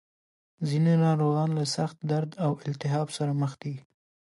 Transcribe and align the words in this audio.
ځینې 0.67 0.93
ناروغان 1.05 1.49
له 1.57 1.65
سخت 1.75 1.97
درد 2.11 2.31
او 2.45 2.51
التهاب 2.67 3.07
سره 3.17 3.31
مخ 3.41 3.51
دي. 3.61 3.75